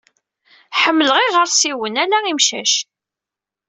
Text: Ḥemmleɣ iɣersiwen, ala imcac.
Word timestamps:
Ḥemmleɣ 0.81 1.17
iɣersiwen, 1.19 1.95
ala 2.03 2.17
imcac. 2.31 2.73